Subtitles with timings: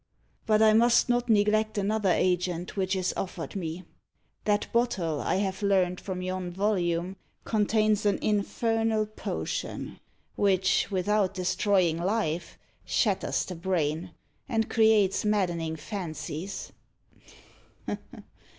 [0.47, 3.83] But I must not neglect another agent which is offered me.
[4.45, 9.99] That bottle, I have learnt from yon volume, contains an infernal potion,
[10.35, 14.09] which, without destroying life, shatters the brain,
[14.49, 16.71] and creates maddening fancies.